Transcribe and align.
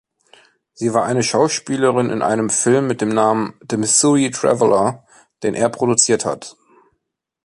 Sie 0.73 0.95
war 0.95 1.05
eine 1.05 1.21
Schauspielerin 1.21 2.09
in 2.09 2.23
einem 2.23 2.49
Film 2.49 2.87
mit 2.87 3.01
dem 3.01 3.09
Namen 3.09 3.53
„The 3.69 3.77
Missouri 3.77 4.31
Traveler“, 4.31 5.05
den 5.43 5.53
er 5.53 5.69
produziert 5.69 6.25
hat. 6.25 6.57